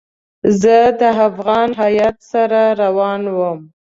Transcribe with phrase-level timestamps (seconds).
[0.61, 3.59] زه د افغان هیات سره روان وم.